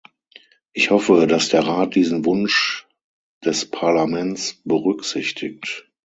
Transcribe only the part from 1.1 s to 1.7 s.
dass der